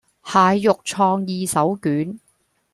[0.23, 2.17] 蟹肉創意手卷